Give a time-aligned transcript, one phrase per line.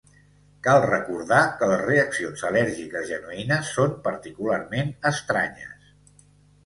[0.67, 5.97] Cal recordar que les reaccions al·lèrgiques genuïnes són particularment estranyes.